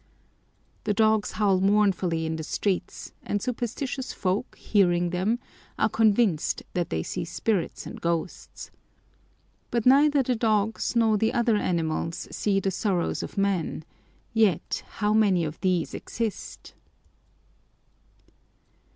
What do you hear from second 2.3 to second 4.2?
the streets and superstitious